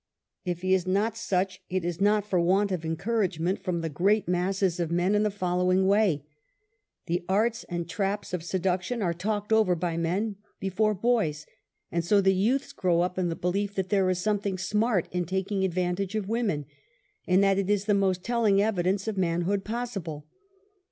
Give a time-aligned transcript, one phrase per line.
[0.45, 4.27] If he is not such, it is not for want of encouragement from the great
[4.27, 6.25] masses of men in the following way:
[7.05, 11.45] The arts and traps of seduction are talked over by men before boys,
[11.91, 15.25] and so the youths grow up in the belief that there is something smart in
[15.25, 16.65] taking advantage of women,
[17.27, 20.25] and that it is the most telling evidence of manhood possible.